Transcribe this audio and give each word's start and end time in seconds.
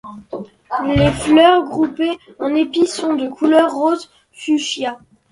Les 0.83 1.11
fleurs 1.11 1.63
groupées 1.65 2.17
en 2.39 2.55
épi 2.55 2.87
sont 2.87 3.13
de 3.15 3.27
couleur 3.27 3.71
rose 3.73 4.09
fuchsia. 4.31 4.97